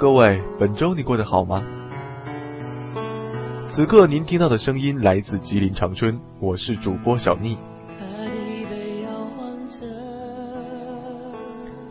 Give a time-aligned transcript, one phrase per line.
[0.00, 1.62] 各位，本周你过得好吗？
[3.68, 7.58] 此刻您听到的声音来自吉林长春，我是主播小逆。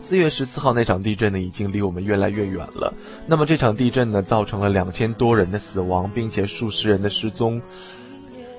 [0.00, 2.92] 四月十四号那场地震呢，已经离我们越来越远了。
[3.28, 7.62] 那么这场地震呢，造成了两千多人的死亡，并且数十人的失踪。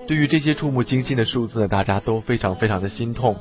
[0.08, 3.36] 对于这些触目惊心的数字呢，大家都非常非常的心痛。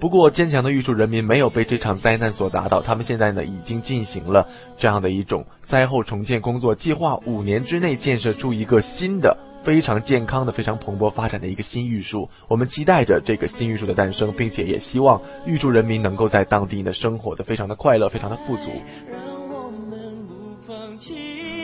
[0.00, 4.48] 不过，坚强的玉树人民没有被这场灾难所打倒，他们现在呢，已经进行了
[4.78, 9.36] 这样的一种灾后重建工作，计划五年之内建设出一个新的。
[9.64, 18.70] 非常健康的、非常蓬勃发展的一个新玉树，我们期待着这个新玉树的诞生，并且也希望玉树人民能够在当地呢生活的非常的快乐、非常的富足。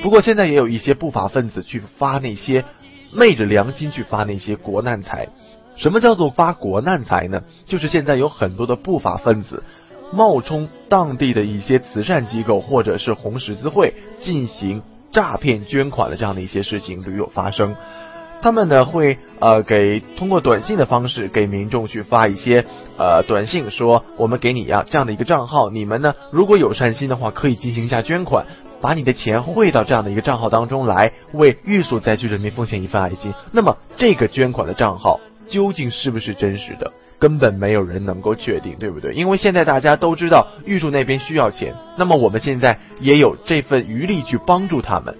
[0.03, 2.65] 不过现在也有一些不法分子去发那些
[3.13, 5.29] 昧着良心去发那些国难财。
[5.77, 7.43] 什么叫做发国难财呢？
[7.67, 9.63] 就是现在有很多的不法分子
[10.13, 14.83] 冒充当地的一些慈善机构或者是红十字会进行。
[15.13, 17.77] 诈骗捐款的这样的一些事情屡有发生，
[18.43, 22.65] 他们呢会呃给通过短信的方式给民众去发一些
[22.99, 28.47] 呃短信，说我们给你呀这样的一个账号，你们呢如果有善心的话，可以进行一下捐款，
[28.81, 33.35] 把你的钱汇到这样的一个账号当中来，为玉树灾区人民奉献一份爱心。
[33.53, 36.93] 那么这个捐款的账号究竟是不是真实的？
[37.19, 39.15] 根本没有人能够确定，对不对？
[39.15, 45.17] 因为现在大家都知道玉树那边需要钱，那么我们现在也有这份余力去帮助他们。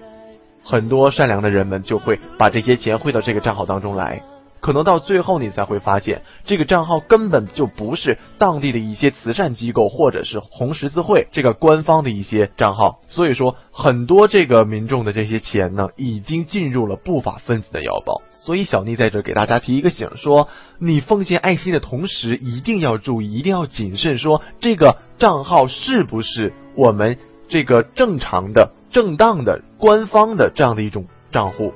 [0.63, 4.21] 很多善良的人们就会把这些钱汇到这个账号当中来。
[4.65, 12.99] 可能到最后你才会发现，这个账号根本就不是当地的一些慈善机构或者是红十字会这个官方的一些账号。
[13.07, 18.23] 所以说，很多这个民众的这些钱呢，已经进入了不法分子的腰包。
[18.37, 27.19] 所以小妮在这给大家提一个醒，说你奉献爱心的同时，一定要注意，一定要谨慎，说这个账号是不是我们
[27.49, 31.71] 这个正常的、正当的、官方的这样的一种账户。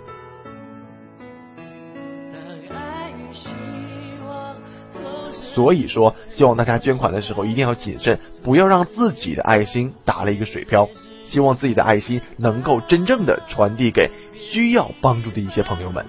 [5.59, 10.87] 所以说，希望大家捐款的时候一定要谨慎，不要让自己的爱心打了一个水漂。
[11.25, 16.05] 希望自己的爱心能够真正的传递给需要帮助的一些朋友们。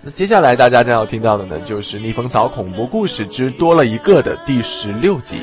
[0.00, 5.42] 那接下来大家将要听到的呢，就是《逆风草恐怖故事之多了一个》的第十六集。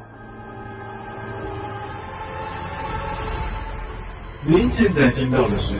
[4.43, 5.65] 您现在听到的是《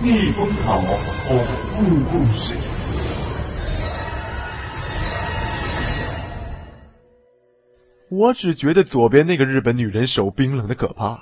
[0.00, 1.44] 逆风草恐
[1.76, 2.54] 怖故事》。
[8.08, 11.20] 我只觉得左边那个日本女人手冰冷的可怕。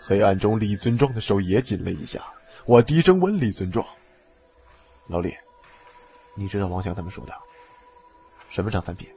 [0.00, 2.20] 黑暗中，李存壮的手也紧了一下。
[2.66, 3.86] 我低声问李存壮
[5.08, 5.32] ：“老李，
[6.36, 7.32] 你知道王强他们说的
[8.50, 9.08] 什么张三品？”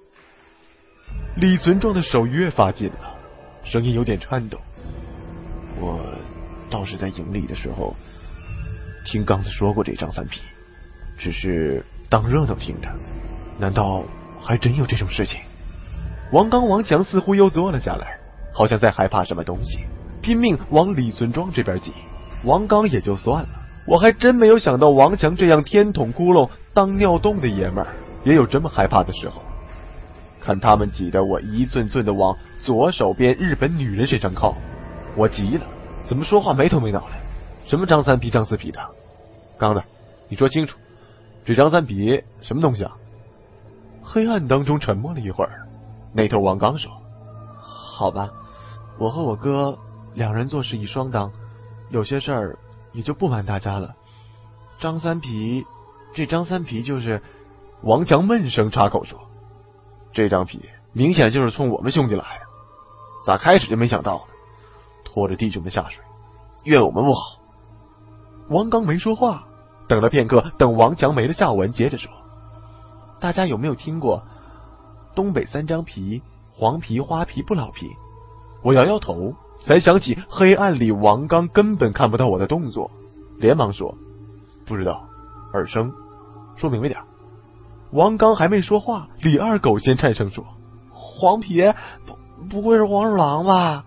[1.36, 3.18] 李存壮的手越发紧了，
[3.66, 4.58] 声音有点颤抖。
[6.70, 7.96] 倒是在营里的时候
[9.06, 10.42] 听刚子说过这张三皮，
[11.18, 12.90] 只是当热闹听的。
[13.58, 14.04] 难道
[14.42, 15.42] 还真有这种事情？
[16.32, 18.20] 王刚、王强似乎又坐了下来，
[18.54, 19.80] 好像在害怕什么东西。
[20.22, 21.94] 拼命往李存庄这边挤，
[22.44, 23.50] 王刚也就算了，
[23.88, 27.88] 我还真没有想到王强这样天捅窟窿当尿洞的爷们儿
[28.24, 29.42] 也有这么害怕的时候。
[30.42, 34.56] 看他们挤得我一寸寸的往左手边日本女人身上靠，
[35.16, 35.66] 我急了，
[36.10, 37.16] 怎么说话没头没脑的？
[37.68, 38.80] 什么张三皮张四皮的？
[39.60, 39.84] 刚子，
[40.28, 40.76] 你说清楚，
[41.46, 42.98] 这张三皮什么东西啊？
[44.02, 45.68] 黑暗当中沉默了一会儿，
[46.12, 46.92] 那头王刚说
[47.62, 48.32] ：“好吧，
[48.98, 49.78] 我和我哥。”
[50.16, 51.32] 两人做事一双当，
[51.92, 52.58] 有些事儿
[52.92, 53.94] 也就不瞒大家了。
[54.80, 55.64] 张三皮，
[56.16, 57.22] 这张三皮就是
[57.84, 59.20] 王强闷声插口说
[60.12, 62.46] ：“这张皮明显就是冲我们兄弟来的，
[63.28, 64.34] 咋开始就没想到呢？
[65.20, 66.02] 拖着弟兄们下水，
[66.64, 67.40] 怨我们不好。”
[68.50, 69.44] 王刚没说话，
[69.90, 72.10] 等了片刻，等王强没了下文，接着说
[73.20, 74.24] ：“大家有没有听过
[75.14, 76.22] 东北三张皮？
[76.54, 77.92] 黄皮、花皮、不老皮？”
[78.64, 79.36] 我摇摇头。
[79.66, 82.90] 才想起黑暗里王刚根本看不到我的动作，
[83.40, 83.94] 连忙说
[84.66, 85.04] ：“不知道，
[85.52, 85.92] 耳生，
[86.56, 86.98] 说明白点。”
[87.92, 90.46] 王刚还没说话，李二狗先颤声说
[90.94, 91.62] ：“黄皮，
[92.06, 93.84] 不不会是黄鼠狼吧？”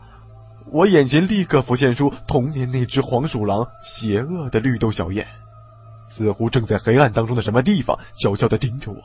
[0.70, 5.26] 我眼前立刻浮现出童年那只黄鼠狼邪恶的绿豆小眼，
[6.08, 9.02] 似乎正在黑暗当中的什么地方悄悄的盯着我，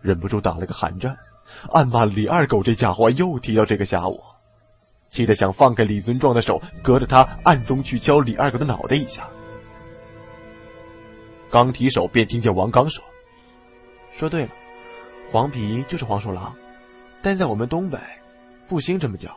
[0.00, 1.16] 忍不住打了个寒战，
[1.72, 4.36] 暗骂李二狗这家伙又提到这个吓我。
[5.08, 9.28] 气得想放开李尊壮的手，隔着他暗中去敲李二狗的脑袋一下。
[11.48, 13.04] 刚提手，便听见王刚说
[14.18, 14.50] ：“说对了，
[15.30, 16.54] 黄皮就是黄鼠狼，
[17.22, 17.98] 但在我们东北
[18.68, 19.30] 不兴这么叫，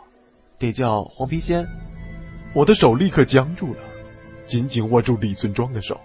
[0.60, 1.68] 得叫黄皮仙。”
[2.54, 3.80] 我的手立刻僵住了，
[4.46, 6.00] 紧紧握住李存庄的手。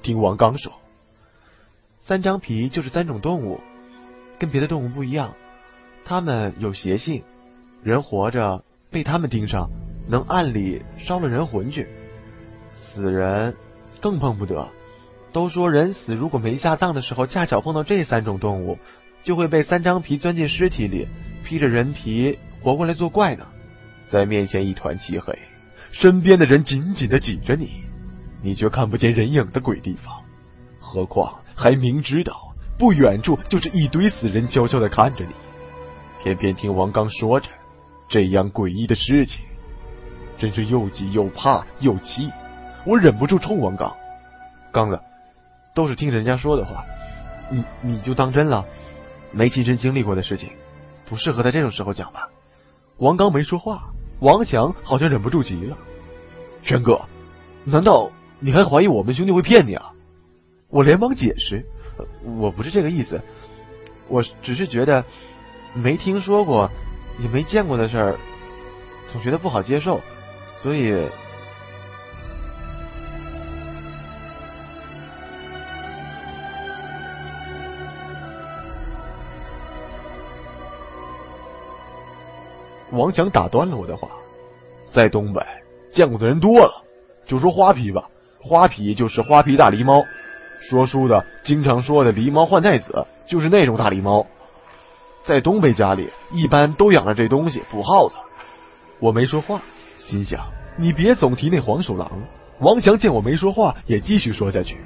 [0.00, 0.72] 听王刚说
[2.02, 3.60] ：“三张皮就是三种动物，
[4.38, 5.34] 跟别的动物不一样，
[6.04, 7.24] 它们有邪性，
[7.82, 9.68] 人活着。”被他们盯上，
[10.08, 11.86] 能暗里烧了人魂去。
[12.72, 13.54] 死人
[14.00, 14.66] 更碰不得。
[15.30, 18.78] 都说人死如果没下葬的时候，恰巧碰到这三种动物，
[19.24, 21.06] 就会被三张皮钻进尸体里，
[21.44, 23.46] 披着人皮活过来作怪呢。
[24.10, 25.38] 在面前一团漆黑，
[25.90, 27.84] 身边的人紧紧的挤着你，
[28.42, 30.22] 你却看不见人影的鬼地方。
[30.80, 35.32] 何况还明知道不远处就是一堆死人悄悄的看着你，
[36.22, 37.48] 偏偏听王刚说着。
[38.08, 39.44] 这样诡异的事情，
[40.38, 42.30] 真是又急又怕又气。
[42.86, 43.94] 我忍不住冲王刚
[44.72, 44.98] ：“刚子，
[45.74, 46.82] 都是听人家说的话，
[47.50, 48.64] 你你就当真了？
[49.30, 50.48] 没亲身经历过的事情，
[51.04, 52.30] 不适合在这种时候讲吧？”
[52.96, 55.76] 王刚没说话，王翔好像忍不住急了
[56.62, 57.02] ：“全哥，
[57.64, 58.10] 难道
[58.40, 59.92] 你还怀疑我们兄弟会骗你啊？”
[60.70, 61.64] 我连忙解释
[62.38, 63.20] ：“我不是这个意思，
[64.08, 65.04] 我只是觉得
[65.74, 66.70] 没听说过。”
[67.20, 68.16] 也没见过的事儿，
[69.10, 70.00] 总觉得不好接受，
[70.62, 71.08] 所以
[82.98, 84.08] 王强打断了我的话。
[84.90, 85.40] 在东北
[85.92, 86.84] 见过的人多了，
[87.26, 88.08] 就说花皮吧，
[88.40, 90.04] 花皮就是花皮大狸猫。
[90.60, 94.26] 说书的经常说的狸猫换太子，就是那种大狸猫。
[95.22, 98.16] 在东北家里，一般都养着这东西捕耗子。
[98.98, 99.60] 我没说话，
[99.96, 100.40] 心想
[100.76, 102.10] 你别总提那黄鼠狼。
[102.60, 104.78] 王强见我没说话，也继续说下去。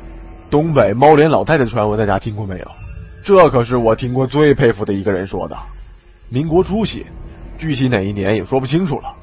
[0.50, 2.66] 东北猫脸老太太传闻，大家听过没有？
[3.24, 5.56] 这可是我听过最佩服的一个人说的。
[6.28, 7.06] 民国初期，
[7.62, 9.14] 具体哪一年也说不清楚了。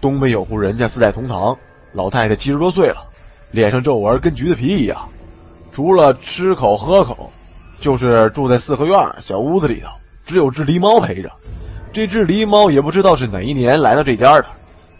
[0.00, 1.54] 东北有户人家四代同堂，
[1.92, 2.96] 老太太七十多岁了，
[3.50, 5.06] 脸上皱纹跟橘子皮一样，
[5.70, 7.30] 除了吃口喝口，
[7.80, 9.88] 就是住在四合院小屋子里头。
[10.24, 11.30] 只有只狸猫陪着，
[11.92, 14.46] 这只狸猫也不知道是哪一年来到这家的，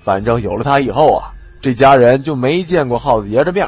[0.03, 3.67] 反正有了它以后啊，这家人就没见过耗子爷的面。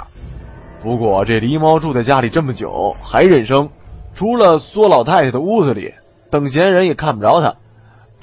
[0.82, 3.70] 不过这狸猫住在家里这么久还认生，
[4.14, 5.94] 除了缩老太太的屋子里，
[6.30, 7.54] 等闲人也看不着它。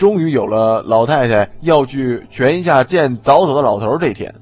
[0.03, 4.35] 终于有了老太太要去泉下见早走的老头这天，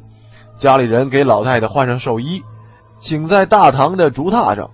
[0.58, 2.42] 家里人给老太太换上寿衣，
[2.98, 4.72] 请在大堂的竹榻上，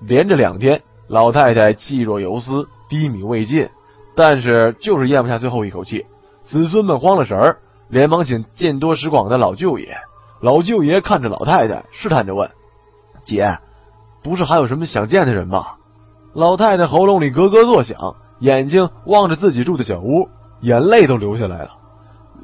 [0.00, 2.68] 连着两天，老太太气若游丝。
[2.88, 3.68] 低迷未尽，
[4.14, 6.06] 但是就是咽不下最后一口气。
[6.44, 7.58] 子孙们慌了神儿，
[7.88, 9.96] 连忙请见多识广的老舅爷。
[10.40, 12.50] 老舅爷看着老太太，试探着问
[13.26, 13.58] ：“姐，
[14.22, 15.66] 不是还有什么想见的人吗？”
[16.34, 20.28] 老太太喉咙里咯咯作响，眼睛望着自己住的小屋，
[20.60, 21.70] 眼泪都流下来了。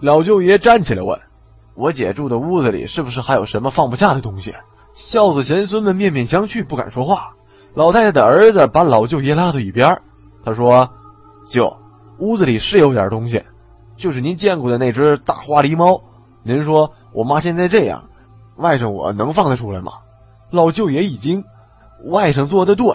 [0.00, 1.20] 老舅爷站起来问
[1.74, 4.54] ：“我姐住的屋子里是不是还有什么放不下的东西？”
[4.94, 7.32] 孝子贤孙们面面相觑，不敢说话。
[7.74, 10.00] 老太太的儿子把老舅爷拉到一边，
[10.44, 10.90] 他说
[11.50, 11.76] ：“舅，
[12.18, 13.42] 屋子里是有点东西，
[13.96, 16.02] 就是您见过的那只大花狸猫。
[16.42, 18.04] 您说我妈现在这样，
[18.56, 19.92] 外甥我能放得出来吗？”
[20.50, 21.44] 老舅爷一惊
[22.04, 22.86] ：“外甥做的对。”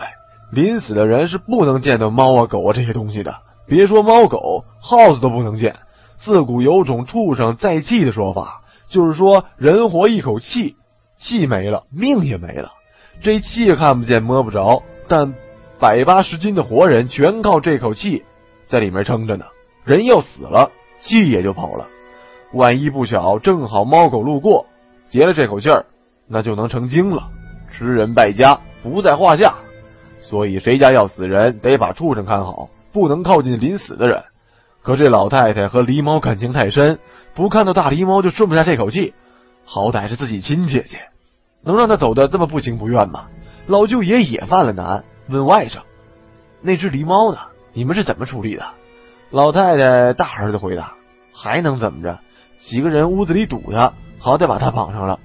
[0.51, 5.77] 临死的人是不能见到猫啊狗啊这些东西的，别说猫狗，耗子都不能见。
[6.19, 10.75] 自古有种畜生在气的说法，就是说人活一口气，
[11.17, 12.71] 气没了，命也没了。
[13.21, 15.33] 这气看不见摸不着，但
[15.79, 18.23] 百八十斤的活人全靠这口气
[18.67, 19.45] 在里面撑着呢。
[19.85, 21.87] 人要死了，气也就跑了。
[22.53, 24.65] 万一不巧正好猫狗路过，
[25.07, 25.85] 接了这口气儿，
[26.27, 27.29] 那就能成精了，
[27.71, 29.55] 吃人败家不在话下。
[30.31, 34.23] 所以，谁家要死人，得把畜生看好，不能靠近临死的人。
[34.81, 36.99] 可这老太太和狸猫感情太深，
[37.33, 39.13] 不看到大狸猫就顺不下这口气。
[39.65, 40.99] 好歹是自己亲姐姐，
[41.61, 43.25] 能让她走的这么不情不愿吗？
[43.67, 45.79] 老舅爷也犯了难，问外甥
[46.63, 47.37] ：“那只狸猫呢？
[47.73, 48.63] 你们是怎么处理的？”
[49.31, 50.93] 老太太大儿子回答
[51.35, 52.19] ：“还能怎么着？
[52.61, 55.19] 几个人屋子里堵他，好歹把他绑上了，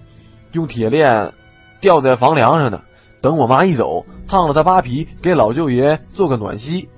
[0.51, 1.33] 用铁链
[1.81, 2.81] 吊在房梁上呢。
[3.27, 6.89] 等我妈一走。”烫了他扒皮，给老舅爷做个暖膝。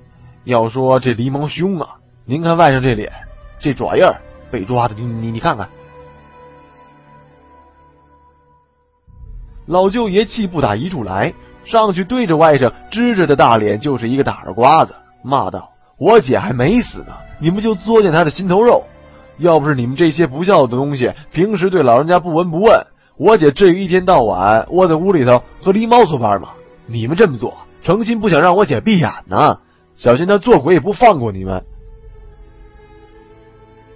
[0.43, 1.95] 要说这狸猫凶啊，
[2.25, 3.11] 您看外甥这脸，
[3.57, 4.21] 这爪印儿，
[4.51, 5.67] 被抓的，你你你看看。
[9.65, 11.33] 老舅爷气不打一处来，
[11.63, 18.85] 上去对着外甥支着的大脸就是一个大耳刮子，骂道：“我姐还没死呢，你们就作践她的心头肉。
[19.37, 22.87] 要不是你们这些不孝的东西，平时对老人家不闻不问，
[23.19, 26.51] 我姐至于一天到晚窝在屋里头和狸猫作伴吗？”
[26.87, 29.59] 你们这么做，诚心不想让我姐闭眼呢？
[29.97, 31.61] 小心她做鬼也不放过你们！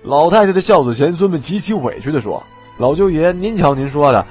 [0.03, 2.43] 老太太的孝子贤孙们极其委屈的说
[2.77, 4.25] ：“老舅爷，您瞧您说的，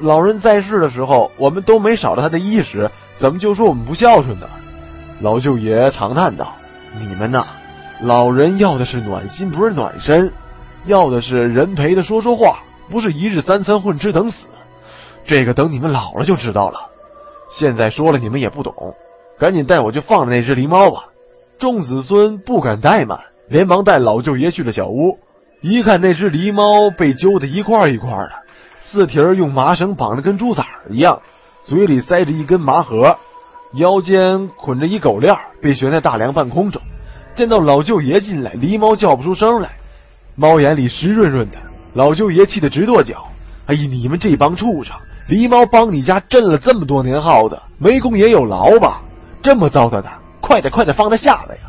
[0.00, 4.48] 老人在世的时候，我们都没少了他的衣食，怎么就说我们不孝顺呢？”
[5.22, 6.52] 老舅爷长叹道
[7.00, 7.46] ：“你们呐，
[8.02, 10.32] 老人要的是暖心，不是暖身，
[10.84, 12.58] 要的是人陪他说说话，
[12.92, 14.46] 不是一日三餐混吃等死。
[15.24, 16.90] 这个等你们老了就知道了。”
[17.58, 18.72] 现在说了你们也不懂，
[19.38, 21.04] 赶紧带我去放了那只狸猫吧！
[21.58, 25.18] 众子孙不敢怠慢，连忙带老舅爷去了小屋。
[25.60, 28.32] 一看那只狸猫被揪得一块一块的，
[28.80, 31.20] 四蹄儿用麻绳绑得跟猪崽儿一样，
[31.64, 33.18] 嘴里塞着一根麻盒，
[33.74, 36.80] 腰间捆着一狗链，被悬在大梁半空中。
[37.34, 39.72] 见到老舅爷进来，狸猫叫不出声来，
[40.36, 41.58] 猫眼里湿润润的。
[41.94, 43.26] 老舅爷气得直跺脚
[43.66, 44.96] ：“哎呀，你们这帮畜生！”
[45.28, 49.02] 狸猫帮你家镇了这么多年耗子，没功也有劳吧？
[49.40, 51.62] 这么糟蹋它，快点快点放它下来呀！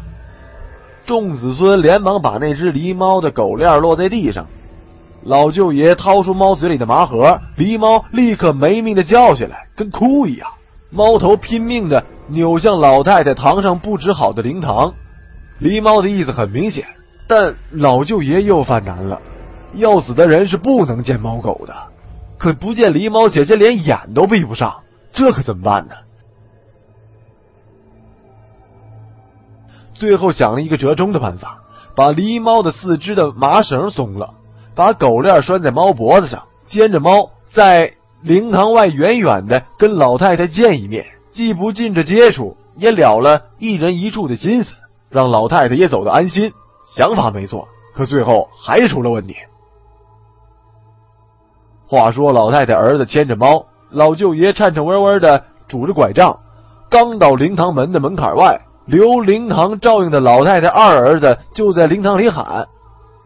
[1.05, 4.47] 众子孙连忙把那只狸猫的狗链落在地上，
[5.23, 10.47] 老舅爷掏出猫嘴里的麻盒，狸猫立刻没命的叫起来，跟哭一样。
[10.89, 14.93] 猫头拼命的扭向老太太堂上布置好的灵堂，
[15.61, 16.85] 狸猫的意思很明显，
[17.27, 19.21] 但老舅爷又犯难了，
[19.75, 21.75] 要死的人是不能见猫狗的。
[22.37, 24.81] 可不见狸猫姐姐连眼都闭不上，
[25.13, 25.95] 这可怎么办呢？
[29.93, 31.59] 最后想了一个折中的办法，
[31.95, 34.33] 把狸猫的四肢的麻绳松了，
[34.75, 44.73] 把狗链拴在猫脖子上，牵着猫在灵堂外远远的跟老太太见一面，既不近着接触，也了了一人一处的心思，
[45.09, 46.51] 让老太太也走得安心。
[46.97, 49.35] 想法没错，可最后还是出了问题。
[51.93, 56.39] 话说，老太太儿子牵着猫，老舅爷颤颤巍巍的拄着拐杖，
[56.89, 62.65] 刚到灵堂门的门槛外，留灵堂照应的老太太二儿子就在灵堂里喊：“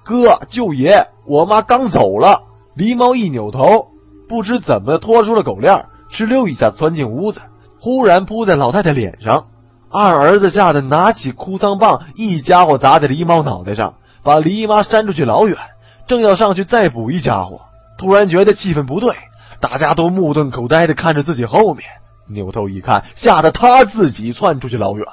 [0.03, 2.41] 哥，舅爷，我妈刚走了。”
[2.75, 3.87] 狸猫一扭头，
[4.27, 7.39] 不知怎么拖出了狗链，哧溜一下窜进屋子，
[7.79, 9.45] 忽然扑在老太太脸上。
[9.89, 13.93] 二儿子吓得拿起哭丧棒，一家伙砸在狸猫脑袋上，
[14.23, 15.57] 把狸妈扇出去老远，
[16.05, 17.61] 正要上去再补一家伙。
[17.97, 19.15] 突然觉得气氛不对，
[19.59, 21.85] 大家都目瞪口呆的看着自己后面，
[22.29, 25.05] 扭头一看，吓得他自己窜出去老远。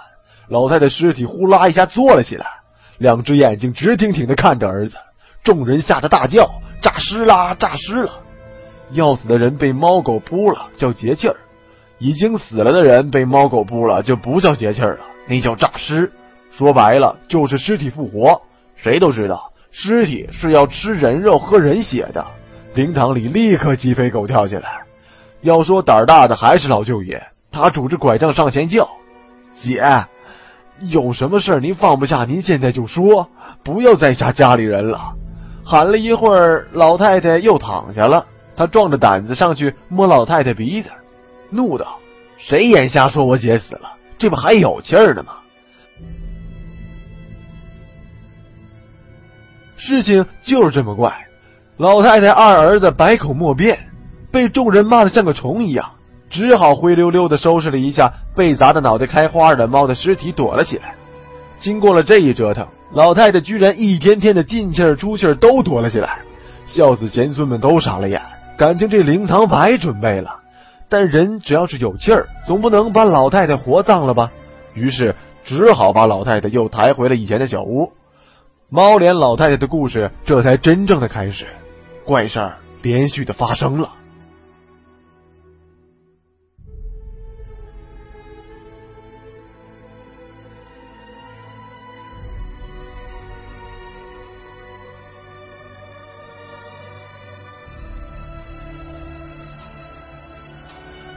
[0.49, 2.47] 老太太尸体呼啦一下坐了起来，
[2.99, 4.97] 两只眼睛直挺挺的看着儿子。
[5.43, 7.55] 众人吓得大叫：“诈尸啦！
[7.55, 8.11] 诈尸了！”
[8.93, 11.37] 要死的人被猫狗扑了叫节气儿，
[11.99, 16.13] 已经死了的人被猫狗扑了就不叫节气儿了，那叫诈尸。
[16.51, 18.43] 说白了就是尸体复活。
[18.77, 22.27] 谁都知道，尸体是要吃人肉、喝人血的。
[22.75, 24.83] 灵堂里立刻鸡飞狗跳起来。
[25.43, 28.89] 要说胆儿大的还是老舅爷，他拄着拐杖上前叫
[29.61, 30.07] ：“姐，
[30.81, 33.29] 有什么事您放不下，您现在就说，
[33.63, 35.15] 不要再吓家里人了。”
[35.65, 38.27] 喊了一会儿，老太太又躺下了。
[38.57, 40.91] 他壮着胆子上去摸老太太鼻子，
[41.51, 41.99] 怒道
[42.39, 43.93] ：“谁眼瞎说我姐死了？
[44.19, 45.33] 这不还有气儿呢吗？”
[49.77, 51.24] 事情就是这么怪。
[51.77, 53.77] 老太太二儿子百口莫辩，
[54.31, 55.91] 被众人骂得像个虫一样，
[56.31, 60.95] 只好灰溜溜的收拾了一下被砸的脑袋开花的猫的尸体，躲了起来。
[61.59, 66.19] 经过了这一折腾，老太太居然一天天的进气儿出气儿都躲了起来，
[66.67, 68.23] 孝子贤孙们都傻了眼。
[68.57, 70.31] 感情这灵堂白准备了，
[70.89, 74.31] 但人只要是有气儿，总不能把老太太活葬了吧？
[74.75, 77.91] 于是只好把老太太又抬回了以前的小屋。
[78.69, 81.47] 猫脸老太太的故事这才真正的开始，
[82.05, 83.91] 怪事儿连续的发生了。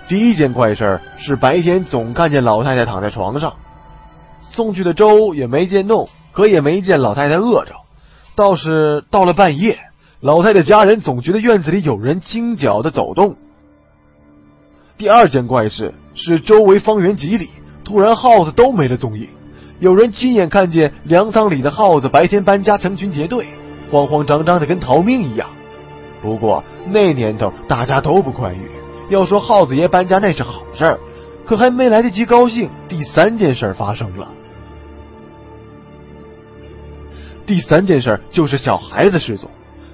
[0.08, 3.58] 第一件怪事是白天总看见老太太躺在床上，
[4.42, 7.76] 送去的粥也没见弄，可也没见老太太饿着。
[8.34, 9.80] 倒是到了半夜，
[10.20, 13.36] 老太太家人总觉得院子里有人轻脚的走动。
[14.98, 17.50] 第二件怪事是周围方圆几里
[17.84, 19.30] 突然耗子都没了踪影，
[19.80, 23.48] 有人亲眼看见粮仓里的耗子白天搬家成群结队，
[23.92, 25.48] 慌慌张张的跟逃命一样。
[26.20, 28.72] 不过那年头大家都不宽裕。
[29.10, 31.00] 要说耗子爷搬家那是好事，
[31.46, 34.28] 可还没来得及高兴，第三件事发生了。
[37.46, 39.50] 第三件事就是小孩子失踪，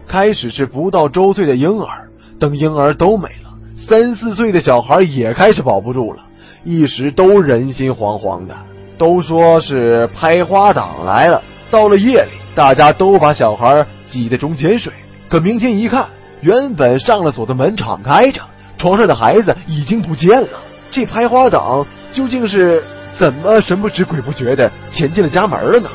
[0.08, 3.52] 开始是不到周岁的婴儿，等婴儿都没了，
[3.88, 6.20] 三四岁的小孩也开始保不住了，
[6.64, 8.56] 一时都人心惶惶的，
[8.98, 11.42] 都说是拍花党来了。
[11.72, 14.94] 到了夜里，大家都把小孩挤在中间睡，
[15.28, 16.08] 可明天一看，
[16.42, 18.42] 原本上了锁的门敞开着。
[18.78, 20.50] 床上的孩子已经不见了，
[20.92, 22.84] 这拍花党究竟是
[23.18, 25.90] 怎么神不知鬼不觉的潜进了家门了呢？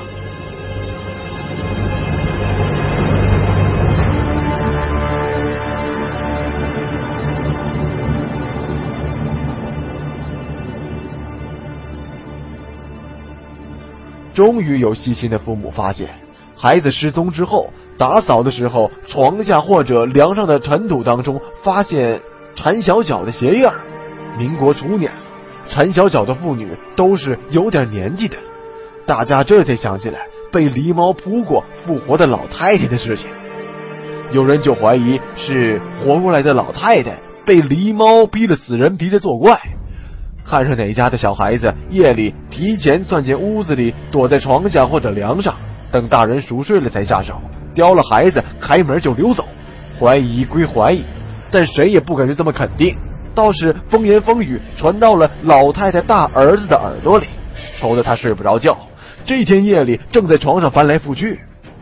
[14.39, 16.11] 终于有细心的父母发现，
[16.55, 22.21] 孩子失踪之后，打扫的时候，床下或者梁上的尘土当中发现。
[22.55, 23.75] 陈小脚的鞋印儿，
[24.39, 25.11] 民国初年，
[25.69, 28.37] 陈小脚的妇女都是有点年纪的。
[29.07, 30.21] 大家这才想起来
[30.53, 33.29] 被狸猫扑过复活的老太太的事情。
[34.31, 39.61] 有人就怀疑是活过来的老太太被狸猫逼了死人皮在作怪。
[40.49, 45.55] 看上哪家的小孩子夜里提前钻进屋子里，躲在床下或者梁上，
[45.91, 47.39] 等大人熟睡了才下手，
[47.75, 49.47] 叼了孩子开门就溜走。
[50.01, 51.05] 怀疑归怀疑。
[51.51, 52.95] 但谁也不敢就这么肯定，
[53.35, 57.27] 倒是风言风语传到了老太太大儿子的耳朵里，
[57.79, 58.77] 愁得他睡不着觉。
[59.25, 61.41] 这天夜里正在床上翻来覆去，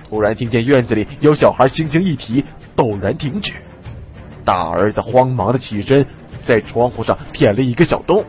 [0.08, 2.44] 突然听见院子里有小孩轻轻一提，
[2.76, 3.52] 陡然停止。
[4.44, 6.06] 大儿子慌忙的起身，
[6.42, 8.24] 在窗户上舔了一个小洞，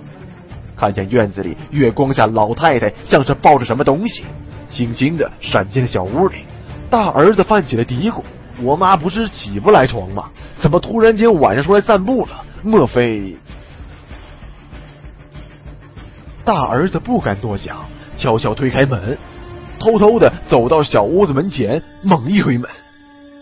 [0.77, 4.23] 看见院子里月光下老太太像是抱着什么东西，
[4.69, 6.37] 轻轻的闪进了小屋里。
[6.89, 8.21] 大儿子犯起了嘀咕。
[8.59, 10.29] 我妈不是起不来床吗？
[10.55, 12.43] 怎么突然间晚上出来散步了？
[12.63, 13.37] 莫非……
[16.43, 17.85] 大儿子不敢多想，
[18.15, 19.15] 悄悄推开门，
[19.77, 22.67] 偷偷的走到小屋子门前，猛一推门，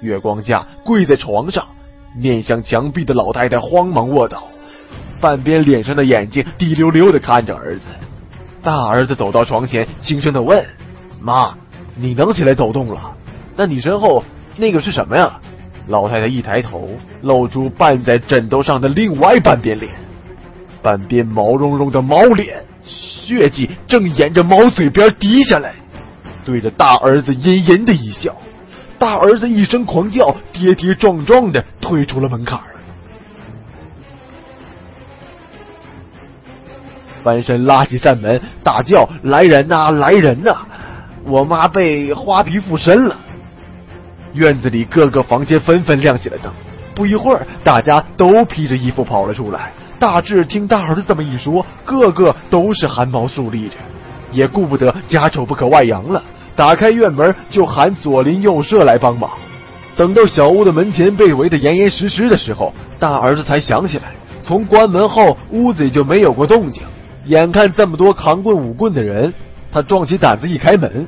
[0.01, 1.65] 月光下跪在床上，
[2.17, 4.43] 面向墙壁的老太太慌忙卧倒，
[5.19, 7.87] 半边脸上的眼睛滴溜溜的看着儿子。
[8.61, 10.65] 大儿子走到床前，轻声的问
[11.21, 11.55] ：“妈，
[11.95, 13.15] 你能起来走动了？
[13.55, 14.23] 那你身后……”
[14.57, 15.39] 那个是什么呀？
[15.87, 16.89] 老太太一抬头，
[17.21, 19.91] 露出半在枕头上的另外半边脸，
[20.81, 25.73] 半边毛茸茸的猫脸，血迹正沿着猫嘴边滴下来，
[26.45, 28.33] 对着大儿子阴阴的一笑。
[28.97, 32.57] 大儿子一声狂叫，跌跌撞撞的退出了门槛
[37.25, 40.55] 翻身拉起扇门，大叫：“来人呐，来人呐！
[41.23, 43.17] 我妈被花皮附身了！”
[44.33, 46.51] 院子里各个房间纷纷亮起了灯，
[46.93, 49.73] 不一会儿，大家都披着衣服跑了出来。
[49.97, 53.75] 大志听大儿子这么一说，个个都是汗毛竖立着。
[54.31, 56.21] 也顾不得家丑不可外扬了，
[56.55, 59.31] 打开院门就喊左邻右舍来帮忙。
[59.95, 64.11] 等到小屋的门前被围得严严实实的时候，大儿子才想起来，
[64.43, 66.83] 从关门后屋子里就没有过动静。
[67.25, 69.33] 眼看这么多扛棍舞棍的人，
[69.71, 71.07] 他壮起胆子一开门，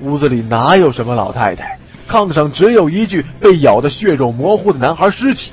[0.00, 1.78] 屋子里哪有什么老太太？
[2.08, 5.52] 炕上只有一具被咬得血肉模糊的男孩尸体。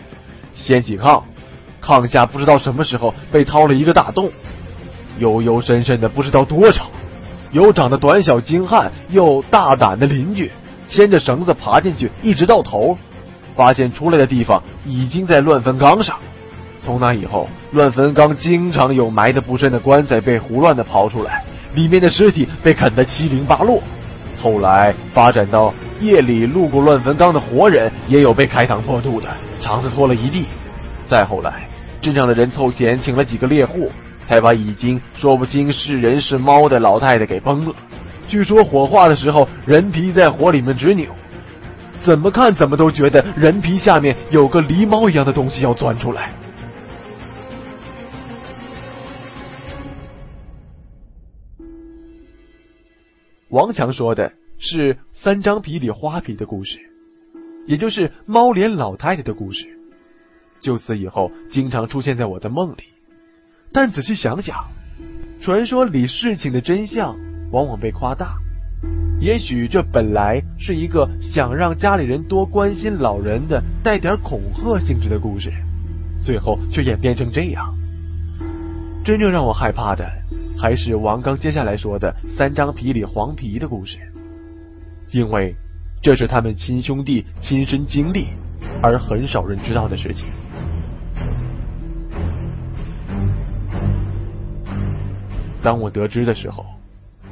[0.53, 1.23] 掀起炕，
[1.81, 4.31] 炕下不知道什么时候被掏了一个大洞，
[5.19, 6.87] 幽幽深深的不知道多长。
[7.51, 10.51] 有长得短小精悍又大胆的邻居，
[10.89, 12.97] 牵着绳子爬进去，一直到头，
[13.55, 16.17] 发现出来的地方已经在乱坟岗上。
[16.83, 23.81] 从那以后，乱坟岗经常有埋得不深的棺材被胡乱的刨出来，里面的尸体被啃得七零八落。
[24.39, 29.27] 后来发展到夜里路过乱坟岗的活人也有被开膛破肚的，
[29.59, 30.45] 肠子脱了一地。
[31.07, 31.67] 再后来，
[31.99, 33.91] 镇上的人凑钱请了几个猎户，
[34.27, 37.73] 才把已经说不清是人是猫的老太太给崩了。
[38.27, 41.07] 据说火化的时候，人皮在火里面直扭，
[42.03, 46.31] 怎么看怎么都觉得人皮下面有个狸猫一样的东西要钻出来。
[53.49, 56.79] 王强说的是三张皮里花皮的故事，
[57.65, 59.79] 也就是猫脸老太太的故事。
[60.59, 62.83] 就此以后，经常出现在我的梦里。
[63.71, 64.67] 但仔细想想，
[65.39, 67.15] 传说里事情的真相
[67.51, 68.35] 往往被夸大。
[69.21, 75.53] 也许这本来是一个想让家里人多关心老人的带点恐吓性质的故事，
[76.19, 77.73] 最后却演变成这样。
[79.05, 80.05] 真正让我害怕的。
[80.59, 83.99] 还是王刚接下来说的三张皮里黄皮的故事，
[85.11, 85.55] 因为
[86.01, 88.27] 这是他们亲兄弟亲身经历，
[88.81, 90.25] 而很少人知道的事情。
[95.61, 96.65] 当我得知的时候，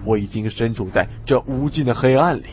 [0.03, 2.45] 我已经身处在这无尽的黑暗里，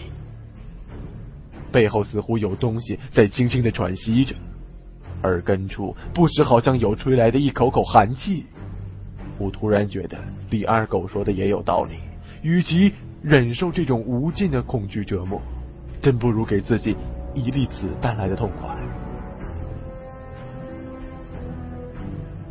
[1.70, 4.34] 背后似乎有东西在轻轻的喘息着，
[5.22, 8.46] 耳根处不时好像有吹来的一口口寒气。
[9.42, 10.16] 我突然觉得
[10.50, 11.94] 李二狗说的也有道理，
[12.42, 15.42] 与其忍受这种无尽的恐惧折磨，
[16.00, 16.96] 真不如给自己
[17.34, 18.70] 一粒子弹来的痛快。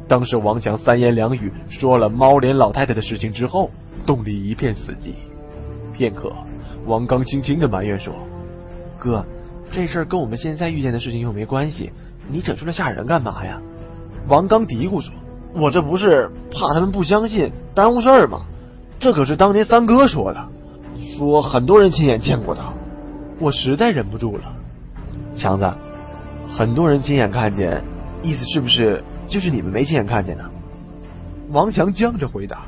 [0.06, 3.72] 当时王强三言两语说了猫脸老太太的事情之后，
[4.06, 5.14] 洞里一片死寂。
[5.94, 6.34] 片刻，
[6.86, 8.14] 王刚轻轻的埋怨说
[9.00, 9.26] ：“哥，
[9.72, 11.94] 这事儿跟我们现在遇见的事情又没关系，
[12.30, 13.62] 你整出来吓人干嘛呀？”
[14.28, 15.14] 王刚嘀咕说。
[15.54, 18.42] 我这不是怕他们不相信，耽误事儿吗？
[19.00, 20.40] 这可是当年三哥说的，
[21.18, 22.62] 说很多人亲眼见过的。
[23.40, 24.44] 我实在忍不住了，
[25.36, 25.74] 强子，
[26.52, 27.84] 很多人亲眼看见，
[28.22, 30.44] 意思是不是就是你们没亲眼看见呢？
[31.50, 32.62] 王强僵着回答：“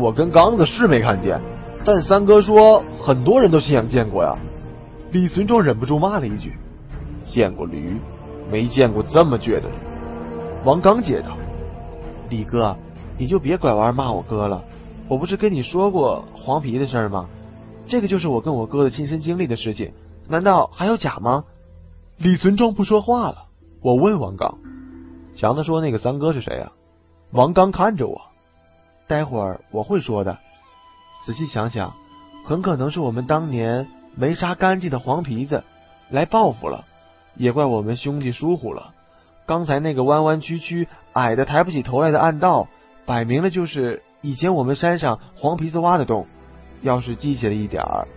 [0.00, 1.40] 我跟刚子是没看见，
[1.84, 4.36] 但三哥说很多人都亲眼见过呀。”
[5.12, 6.52] 李存壮忍不住骂了一句
[7.24, 7.96] ：“见过驴，
[8.50, 9.74] 没见过这么倔的驴。”
[10.64, 11.36] 王刚接道。
[12.32, 12.78] 李哥，
[13.18, 14.64] 你就别拐弯骂我哥了。
[15.06, 17.28] 我不是跟你说过黄皮的事儿吗？
[17.86, 19.92] 这个就是我跟我哥的亲身经历的事情，
[20.28, 21.44] 难道还有假吗？
[22.16, 23.48] 李存忠不说话了。
[23.82, 24.60] 我问王刚，
[25.36, 26.72] 强子说那个三哥是谁啊？
[27.32, 28.22] 王刚看着我，
[29.06, 30.38] 待会儿我会说的。
[31.26, 31.92] 仔细想想，
[32.46, 35.64] 很可能是我们当年没杀干净的黄皮子
[36.08, 36.86] 来报复了，
[37.36, 38.94] 也怪我们兄弟疏忽了。
[39.44, 42.68] 刚才那个弯弯曲曲、矮的抬不起头来的暗道，
[43.06, 46.26] 摆明了就是以前我们山上黄皮子挖的洞。
[46.82, 48.08] 要是积起了一点儿，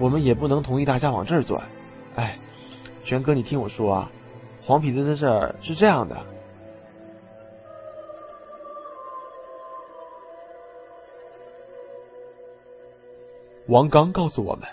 [0.00, 1.62] 我们也不能同意大家往这儿钻。
[2.16, 2.36] 哎，
[3.04, 4.10] 玄哥，你听我说啊，
[4.60, 6.16] 黄皮子的事儿是这样的。
[13.68, 14.66] 王刚告诉我们，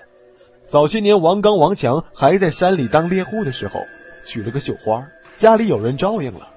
[0.70, 3.82] 早些年王刚、王强还在山里当猎户的时候，
[4.26, 5.06] 娶了个绣花。
[5.38, 6.48] 家里有人照应了，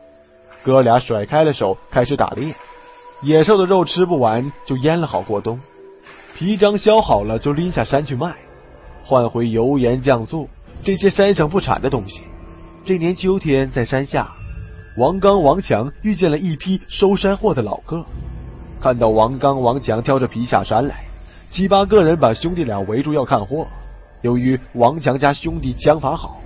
[0.69, 2.55] 哥俩甩开了手，开始打猎。
[3.23, 5.59] 野兽的肉吃不完，就腌了好过冬；
[6.37, 8.35] 皮张削好了，就拎下山去卖，
[9.03, 10.47] 换回油盐酱醋
[10.83, 12.21] 这些山上不产的东西。
[12.85, 14.31] 这年秋天，在山下，
[14.99, 18.05] 王刚、王强遇见了一批收山货的老客。
[18.79, 21.07] 看到王刚、王强挑着皮下山来，
[21.49, 23.67] 七八个人把兄弟俩围住要看货。
[24.21, 26.43] 由于王强家兄弟枪法好。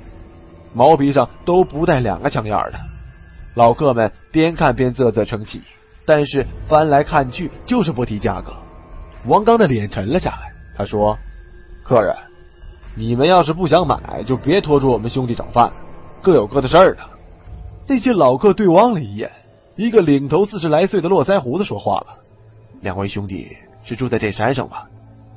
[0.74, 2.78] 毛皮上都不带两个枪眼的，
[3.54, 5.62] 老客们边看边啧啧称奇，
[6.06, 8.54] 但是翻来看去就是不提价格。
[9.26, 11.18] 王刚的脸沉了下来，他说
[11.84, 12.16] ：“客人，
[12.96, 15.72] 你们要是不想买，就别拖住我们兄弟找饭，
[16.22, 17.10] 各有各的事儿了。”
[17.86, 19.30] 那些老客对望了一眼，
[19.76, 22.06] 一个领头四十来岁的络腮胡子说话了
[22.80, 24.88] ：“两位兄弟，是住在这山上吧？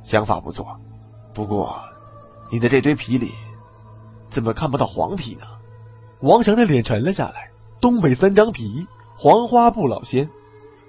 [0.04, 0.66] 想法不错。
[1.34, 1.80] 不过，
[2.50, 3.32] 你的这堆皮里
[4.30, 5.42] 怎么看不到黄皮呢？
[6.20, 7.50] 王强的脸沉了下来。
[7.80, 8.86] 东北三张皮，
[9.16, 10.30] 黄花不老仙，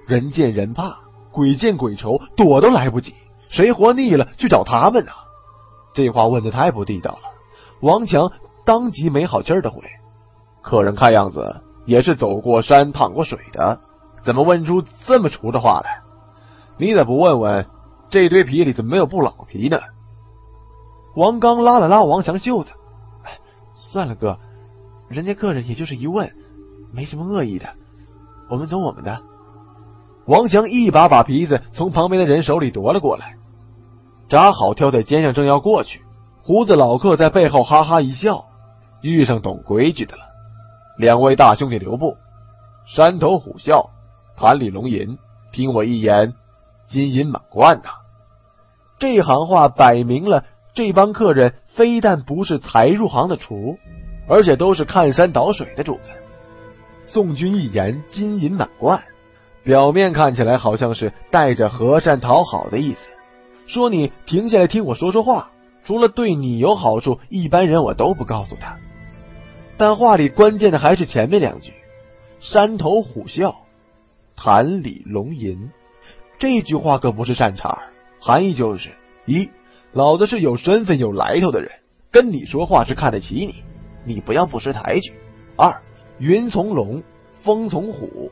[0.05, 0.97] 人见人怕，
[1.31, 3.13] 鬼见鬼愁，躲都来不及。
[3.49, 5.11] 谁活腻了去找他们呢？
[5.93, 7.19] 这话问的太不地道了。
[7.81, 8.31] 王强
[8.65, 9.81] 当即没好气儿的回
[10.61, 13.79] ：“客人看样子也是走过山、趟过水的，
[14.23, 16.01] 怎么问出这么粗的话来？
[16.77, 17.65] 你咋不问问
[18.09, 19.79] 这堆皮里怎么没有不老皮呢？”
[21.15, 22.71] 王刚拉了拉王强袖子
[23.75, 24.39] ：“算了，哥，
[25.07, 26.31] 人家客人也就是一问。”
[26.91, 27.67] 没什么恶意的，
[28.49, 29.21] 我们走我们的。
[30.25, 33.35] 王强一把把皮子从旁边的人手里夺了过来，
[34.29, 36.01] 扎好挑在肩上，正要过去。
[36.43, 38.45] 胡子老客在背后哈哈一笑
[39.01, 40.23] ：“遇上懂规矩的了。”
[40.97, 42.17] 两位大兄弟留步，
[42.87, 43.89] 山头虎啸，
[44.35, 45.17] 潭里龙吟，
[45.51, 46.33] 听我一言，
[46.87, 47.89] 金银满贯呐！
[48.99, 53.77] 这行话摆明了，这帮客人非但不是才入行的厨，
[54.27, 56.11] 而且都是看山倒水的主子。
[57.17, 59.03] 宋军一言，金银满贯。
[59.63, 62.99] 表面看起来好像是带着和善讨好的意思，
[63.65, 65.49] 说你停下来听我说说话，
[65.83, 68.77] 除了对你有好处，一般人我都不告诉他。
[69.77, 71.73] 但话里关键的还是前面两句：
[72.39, 73.55] 山头虎啸，
[74.35, 75.71] 潭里龙吟。
[76.37, 77.79] 这句话可不是善茬，
[78.19, 78.91] 含义就是：
[79.25, 79.49] 一，
[79.91, 81.71] 老子是有身份有来头的人，
[82.11, 83.63] 跟你说话是看得起你，
[84.03, 85.13] 你不要不识抬举；
[85.55, 85.81] 二。
[86.19, 87.03] 云从龙，
[87.43, 88.31] 风从虎，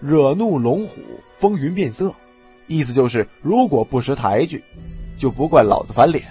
[0.00, 1.00] 惹怒龙虎，
[1.38, 2.14] 风云变色。
[2.66, 4.64] 意思就是，如果不识抬举，
[5.18, 6.24] 就不怪老子翻脸。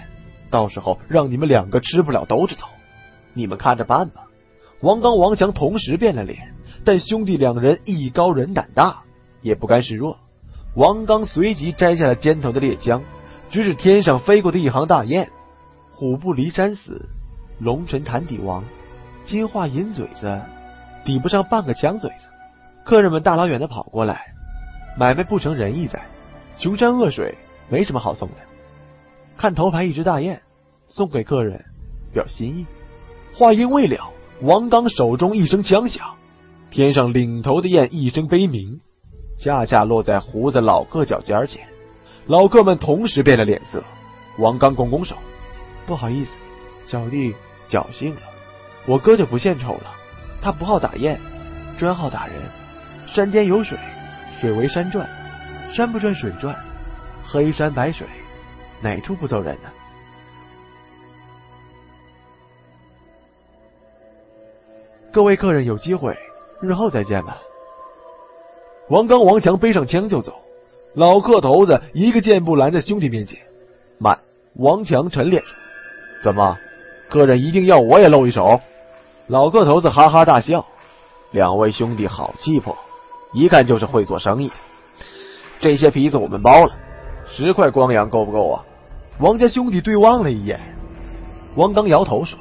[0.50, 2.66] 到时候让你们两个吃不了兜着走，
[3.34, 4.26] 你们看着办吧。
[4.80, 9.02] 王刚、王强同时变了脸，但兄弟两人艺高人胆大，
[9.42, 10.18] 也不甘示弱。
[10.74, 13.02] 王刚随即摘下了肩头的猎枪，
[13.48, 15.30] 指指天上飞过的一行大雁
[15.90, 17.08] ：“虎不离山死，
[17.58, 18.62] 龙沉潭底亡。
[19.24, 20.40] 金话银嘴子。”
[21.06, 22.26] 抵不上半个枪嘴子，
[22.84, 24.34] 客人们大老远的跑过来，
[24.98, 26.04] 买卖不成仁义在，
[26.58, 27.38] 穷山恶水
[27.68, 28.34] 没什么好送的。
[29.36, 30.42] 看头牌一只大雁，
[30.88, 31.64] 送给客人
[32.12, 32.66] 表心意。
[33.32, 36.16] 话音未了，王刚手中一声枪响，
[36.70, 38.80] 天上领头的雁一声悲鸣，
[39.38, 41.68] 恰恰落在胡子老客脚尖前。
[42.26, 43.84] 老客们同时变了脸色。
[44.38, 45.14] 王刚拱拱手，
[45.86, 46.32] 不好意思，
[46.84, 47.32] 小弟
[47.70, 48.20] 侥幸了，
[48.86, 49.94] 我哥就不献丑了。
[50.42, 51.18] 他不好打雁，
[51.78, 52.36] 专好打人。
[53.06, 53.78] 山间有水，
[54.40, 55.08] 水为山转，
[55.72, 56.54] 山不转水转，
[57.22, 58.06] 黑山白水，
[58.80, 59.70] 哪处不走人呢？
[65.12, 66.16] 各位客人有机会，
[66.60, 67.38] 日后再见吧。
[68.88, 70.42] 王刚、王强背上枪就走，
[70.94, 73.40] 老客头子一个箭步拦在兄弟面前。
[73.98, 74.20] 慢！
[74.54, 75.54] 王强沉脸说
[76.22, 76.58] ：“怎么，
[77.08, 78.60] 客人一定要我也露一手？”
[79.28, 80.66] 老个头子哈哈大笑，
[81.32, 82.78] 两位兄弟好气魄，
[83.32, 84.52] 一看就是会做生意。
[85.58, 86.72] 这些皮子我们包了，
[87.26, 88.64] 十块光洋够不够啊？
[89.18, 90.60] 王家兄弟对望了一眼，
[91.56, 92.38] 王刚摇头说：“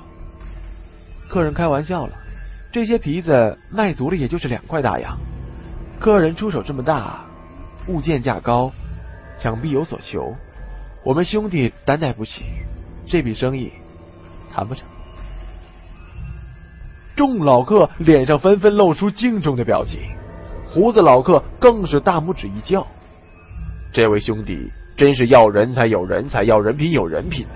[1.28, 2.13] 客人开玩笑了，
[2.71, 5.17] 这些皮子卖足了也就是两块大洋。
[6.00, 7.26] 客人出手这么大，
[7.88, 8.71] 物件价高，
[9.39, 10.36] 想必有所求，
[11.04, 12.45] 我们兄弟担待不起，
[13.08, 13.74] 这笔生意
[14.54, 14.86] 谈不成。”
[17.15, 19.99] 众老客脸上纷纷露出敬重的表情，
[20.65, 22.86] 胡子老客更是大拇指一叫
[23.93, 27.54] ：“这位兄弟真是要人才有人才，要人品有人品的。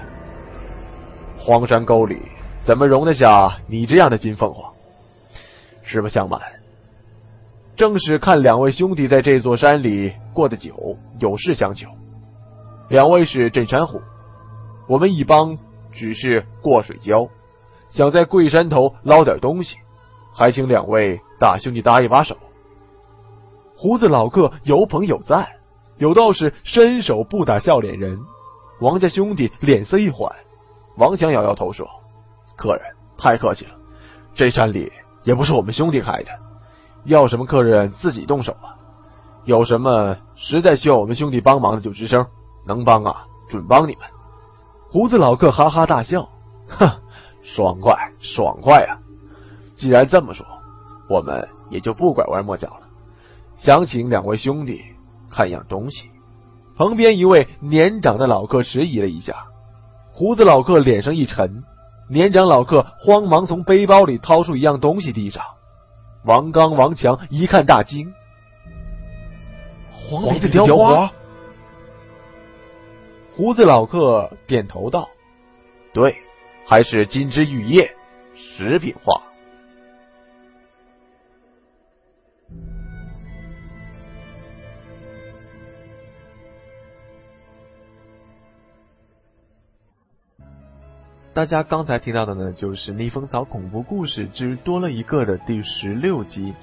[1.37, 2.21] 荒山沟里
[2.63, 4.73] 怎么容得下你这样的金凤凰？”
[5.83, 6.39] 实不相瞒，
[7.75, 11.87] 正是看两位兄弟在这座山里过得久，有事相求。
[12.89, 13.99] 两位是镇山虎，
[14.87, 15.57] 我们一帮
[15.91, 17.29] 只是过水蛟。
[17.89, 19.77] 想在贵山头捞点东西，
[20.33, 22.37] 还请两位大兄弟搭一把手。
[23.75, 25.47] 胡子老客有捧有赞，
[25.97, 28.19] 有道是伸手不打笑脸人。
[28.79, 30.33] 王家兄弟脸色一缓，
[30.97, 31.87] 王强摇摇头说
[32.55, 32.81] ：“客人
[33.17, 33.71] 太客气了，
[34.35, 34.91] 这山里
[35.23, 36.29] 也不是我们兄弟开的，
[37.05, 38.77] 要什么客人自己动手吧。
[39.45, 42.27] 有什么实在需要我们兄弟帮忙的就吱声，
[42.67, 44.05] 能帮啊准帮你们。”
[44.91, 46.29] 胡子老客哈哈大笑，
[46.67, 47.01] 哼。
[47.55, 48.99] 爽快，爽快啊！
[49.75, 50.45] 既然这么说，
[51.09, 52.81] 我们也就不拐弯抹角了。
[53.57, 54.81] 想请两位兄弟
[55.31, 56.09] 看样东西。
[56.77, 59.47] 旁边一位年长的老客迟疑了一下，
[60.11, 61.63] 胡子老客脸上一沉，
[62.09, 65.43] 年长老客慌忙从背包里掏出一样东西递上。
[66.23, 68.13] 王刚、王强一看大惊：
[69.91, 71.11] 黄皮的雕花！
[73.31, 75.07] 胡子老客点头道
[75.93, 76.15] ：“对，
[76.69, 77.95] 还是金枝玉叶，
[78.35, 79.23] 食品化。”
[91.33, 96.53] 大家刚才听到的呢，就是《逆风草恐怖故事之多了一个》的第十六集。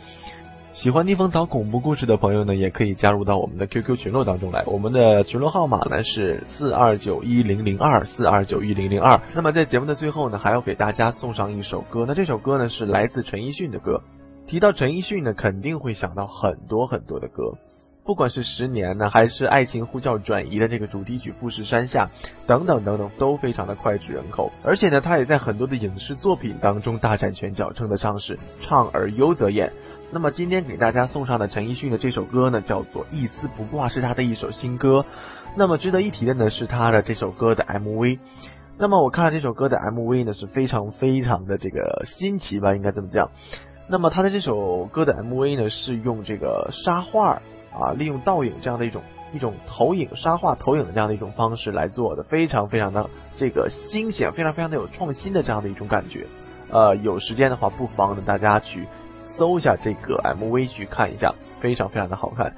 [0.77, 4.63] 喜欢逆风草恐怖故事的朋友呢，也可以加入到我们的 QQ 群落当中来。
[4.67, 9.23] 我们的群落号码呢是四二九一零零二四二九一零零二。
[9.35, 12.05] 那么在节目的最后呢，还要给大家送上一首歌。
[12.07, 14.03] 那这首歌呢是来自陈奕迅的歌。
[14.47, 17.55] 提到陈奕迅呢，肯定会想到很多很多的歌。
[18.05, 22.11] 不管是十年呢，还是爱情呼叫转移的这个主题曲《富士山下》
[22.47, 24.53] 等等等等，都非常的脍炙人口。
[24.63, 29.73] 而且呢，他也在很多的影视作品当中大展拳脚，称得上是唱而优则演。
[30.11, 35.05] 那么今天给大家送上的陈奕迅的这首歌呢，叫做《一丝不挂》，是他的一首新歌。
[35.57, 38.19] 那么值得一提的呢，是他的这首歌的 MV。
[38.79, 43.31] 那么我看了这首歌的 MV 呢，是非常非常的这个新奇吧，应该这么讲。
[43.89, 47.43] 那么他的这首歌的 MV 呢，是用这个沙画。
[47.79, 49.03] 啊，利用倒影这样的一种
[49.35, 56.27] 一种投影、沙画投影的这样的一种方式来做的，非常非常的这个新鲜，非常非常的有创新的这样的一种感觉。
[56.71, 58.89] 呃，有时间的话，不妨呢大家去
[59.37, 62.55] 搜一下这个 MV 去看一下，非常非常的好看。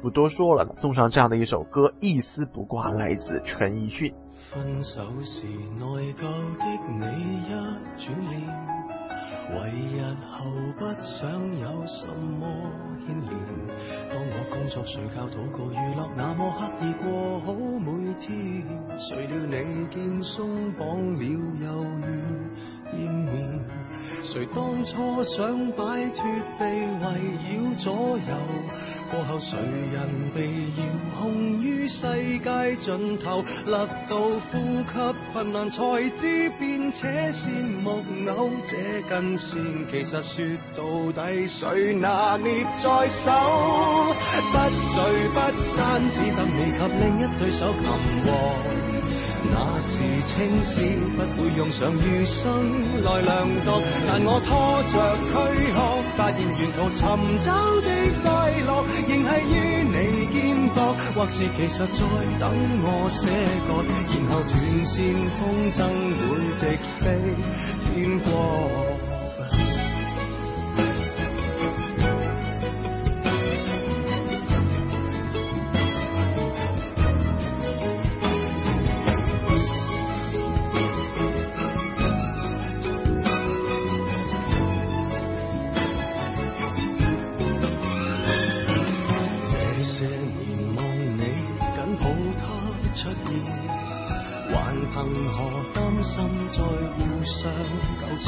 [0.00, 4.14] 不多说了，送上这样的一首歌，一丝不挂，来自陈奕迅。
[4.50, 6.22] 分手时内疚
[6.58, 7.04] 的你
[7.42, 7.50] 一
[7.98, 8.42] 转脸。
[9.48, 9.54] 为
[9.94, 10.44] 日后
[10.76, 12.46] 不想有什么
[13.06, 13.30] 牵连，
[14.10, 18.34] 当我工作、睡觉、祷告、娱乐，那么刻意过好每天，
[18.98, 21.64] 谁料你见松绑了又愿，
[24.36, 26.22] 谁当初想摆脱
[26.58, 27.06] 被围
[27.40, 28.34] 绕左右？
[29.10, 29.56] 过后谁
[29.90, 30.46] 人被
[30.76, 30.84] 遥
[31.18, 32.06] 控于世
[32.40, 34.20] 界尽头，勒到
[34.52, 35.80] 呼吸困难，才
[36.20, 37.48] 知变且羡
[37.82, 38.04] 木
[38.36, 39.58] 偶这根线，
[39.90, 40.44] 其实说
[40.76, 43.32] 到底谁拿捏在手？
[44.52, 44.58] 不
[44.92, 45.40] 聚不
[45.74, 47.86] 散，只得你及另一对手擒
[48.26, 48.85] 获。
[49.52, 50.82] 那时青丝，
[51.16, 53.82] 不会用上余生来量度。
[54.06, 54.94] 但我拖着
[55.26, 55.30] 躯
[55.72, 55.76] 壳，
[56.16, 57.02] 发现沿途寻
[57.44, 57.46] 找
[57.80, 57.88] 的
[58.22, 58.24] 快
[58.66, 59.54] 乐，仍系于
[59.84, 60.34] 你肩
[60.74, 60.76] 膊。
[61.14, 62.00] 或是其实在
[62.38, 62.44] 等
[62.82, 63.22] 我写
[63.66, 64.52] 过，然后断
[64.84, 64.94] 线
[65.38, 65.40] 风
[65.72, 65.78] 筝
[66.28, 66.62] 会直
[67.00, 67.04] 飞
[67.84, 68.20] 天
[95.32, 95.38] 何
[95.74, 96.14] 担心
[96.52, 96.58] 再
[96.96, 97.38] 互相
[98.00, 98.24] 纠缠？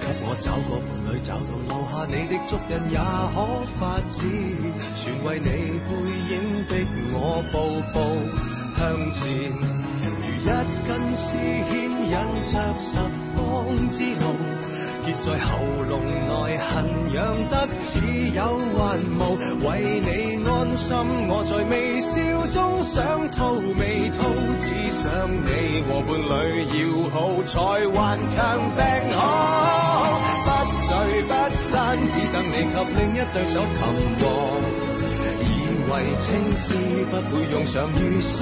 [0.00, 2.98] 给我找个伴侣，找到留下你的足印，也
[3.32, 3.36] 可
[3.78, 4.18] 发指。
[4.96, 5.48] 全为你
[5.86, 5.90] 背
[6.28, 6.32] 影
[6.66, 6.72] 的
[7.12, 7.16] 我，
[7.50, 7.54] 步
[7.92, 7.96] 步
[8.76, 8.80] 向
[9.12, 9.20] 前，
[10.00, 10.48] 如一
[10.86, 11.28] 根丝
[11.68, 11.70] 牵
[12.06, 12.12] 引
[12.50, 12.88] 着十
[13.34, 13.38] 方
[13.90, 14.49] 之龙。
[15.10, 15.20] 憋。
[15.20, 17.98] 在喉咙内恨痒得似
[18.34, 18.38] 有
[18.76, 20.08] 还无，为你
[20.48, 20.88] 安心，
[21.28, 23.38] 我在微笑中想吐
[23.78, 24.18] 未吐，
[24.60, 24.66] 只
[25.02, 26.32] 想你和伴侣
[26.72, 28.38] 要好，才顽强
[28.74, 28.82] 病
[29.18, 30.20] 好。
[30.42, 30.48] 不
[30.86, 30.88] 聚
[31.22, 31.32] 不
[31.70, 33.78] 散，只等你及另一对手擒
[34.18, 34.79] 获。
[35.90, 36.68] 为青丝
[37.10, 38.38] 不会用上余生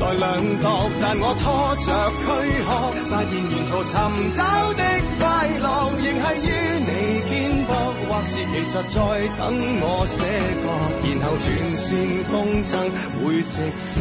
[0.00, 2.26] 来量度，但我拖着躯
[2.66, 2.68] 壳，
[3.08, 3.94] 发现沿途寻
[4.36, 4.82] 找的
[5.18, 6.50] 快乐，仍系于
[6.82, 6.90] 你
[7.30, 7.30] 肩
[7.66, 7.70] 膊。
[8.10, 8.98] 或是其实在
[9.38, 9.40] 等
[9.80, 10.18] 我写
[10.60, 10.66] 歌，
[11.06, 11.48] 然后断
[11.78, 11.88] 线
[12.26, 12.34] 风
[12.66, 12.74] 筝
[13.22, 13.54] 会直
[13.94, 13.98] 飞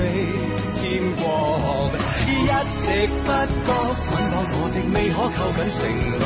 [0.82, 0.82] 天
[1.16, 1.22] 国。
[2.26, 2.28] 一
[2.82, 2.86] 直
[3.22, 3.70] 不觉
[4.10, 5.80] 捆绑我的未可扣紧承
[6.20, 6.26] 诺。